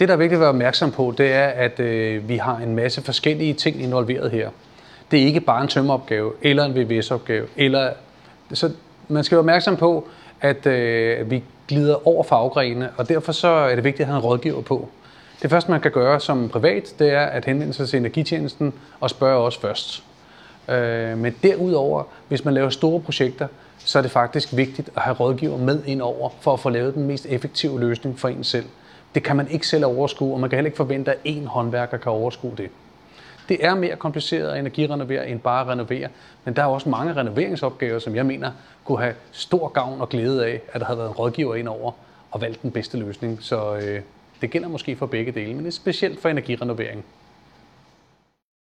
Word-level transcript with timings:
Det, 0.00 0.08
der 0.08 0.14
er 0.14 0.18
vigtigt 0.18 0.36
at 0.36 0.40
være 0.40 0.48
opmærksom 0.48 0.92
på, 0.92 1.14
det 1.18 1.32
er, 1.32 1.46
at 1.46 1.80
øh, 1.80 2.28
vi 2.28 2.36
har 2.36 2.56
en 2.56 2.74
masse 2.74 3.02
forskellige 3.02 3.54
ting 3.54 3.82
involveret 3.82 4.30
her. 4.30 4.50
Det 5.10 5.22
er 5.22 5.24
ikke 5.24 5.40
bare 5.40 5.62
en 5.62 5.68
tømmeopgave, 5.68 6.32
eller 6.42 6.64
en 6.64 6.74
VVS-opgave, 6.74 7.46
eller... 7.56 7.90
Så 8.52 8.70
man 9.08 9.24
skal 9.24 9.36
være 9.36 9.40
opmærksom 9.40 9.76
på, 9.76 10.08
at 10.40 10.66
øh, 10.66 11.30
vi 11.30 11.42
glider 11.68 12.08
over 12.08 12.24
faggrene, 12.24 12.90
og 12.96 13.08
derfor 13.08 13.32
så 13.32 13.48
er 13.48 13.74
det 13.74 13.84
vigtigt 13.84 14.00
at 14.00 14.06
have 14.06 14.16
en 14.16 14.24
rådgiver 14.24 14.62
på. 14.62 14.88
Det 15.42 15.50
første, 15.50 15.70
man 15.70 15.80
kan 15.80 15.90
gøre 15.90 16.20
som 16.20 16.48
privat, 16.48 16.94
det 16.98 17.12
er 17.12 17.26
at 17.26 17.44
henvende 17.44 17.72
sig 17.72 17.88
til 17.88 17.96
energitjenesten 17.96 18.74
og 19.00 19.10
spørge 19.10 19.46
os 19.46 19.56
først. 19.56 20.02
Øh, 20.68 21.18
men 21.18 21.34
derudover, 21.42 22.02
hvis 22.28 22.44
man 22.44 22.54
laver 22.54 22.70
store 22.70 23.00
projekter, 23.00 23.46
så 23.78 23.98
er 23.98 24.02
det 24.02 24.10
faktisk 24.10 24.56
vigtigt 24.56 24.90
at 24.96 25.02
have 25.02 25.16
rådgiver 25.16 25.58
med 25.58 25.82
ind 25.86 26.02
over, 26.02 26.30
for 26.40 26.52
at 26.52 26.60
få 26.60 26.70
lavet 26.70 26.94
den 26.94 27.06
mest 27.06 27.26
effektive 27.26 27.80
løsning 27.80 28.18
for 28.18 28.28
en 28.28 28.44
selv. 28.44 28.64
Det 29.14 29.22
kan 29.22 29.36
man 29.36 29.48
ikke 29.50 29.66
selv 29.66 29.84
overskue, 29.84 30.34
og 30.34 30.40
man 30.40 30.50
kan 30.50 30.56
heller 30.56 30.66
ikke 30.66 30.76
forvente, 30.76 31.12
at 31.12 31.18
én 31.26 31.46
håndværker 31.46 31.96
kan 31.96 32.12
overskue 32.12 32.54
det. 32.56 32.70
Det 33.48 33.64
er 33.64 33.74
mere 33.74 33.96
kompliceret 33.96 34.48
at 34.48 34.58
energirenovere 34.58 35.28
end 35.28 35.40
bare 35.40 35.60
at 35.60 35.68
renovere, 35.68 36.08
men 36.44 36.56
der 36.56 36.62
er 36.62 36.66
også 36.66 36.88
mange 36.88 37.12
renoveringsopgaver, 37.12 37.98
som 37.98 38.16
jeg 38.16 38.26
mener 38.26 38.50
kunne 38.84 38.98
have 38.98 39.14
stor 39.32 39.68
gavn 39.68 40.00
og 40.00 40.08
glæde 40.08 40.46
af, 40.46 40.60
at 40.72 40.80
der 40.80 40.86
havde 40.86 40.98
været 40.98 41.08
en 41.08 41.14
rådgiver 41.14 41.54
ind 41.54 41.68
over 41.68 41.92
og 42.30 42.40
valgt 42.40 42.62
den 42.62 42.70
bedste 42.70 42.98
løsning. 42.98 43.38
Så 43.42 43.76
øh, 43.76 44.00
det 44.40 44.50
gælder 44.50 44.68
måske 44.68 44.96
for 44.96 45.06
begge 45.06 45.32
dele, 45.32 45.54
men 45.54 45.58
det 45.58 45.66
er 45.66 45.72
specielt 45.72 46.20
for 46.20 46.28
energirenovering. 46.28 47.04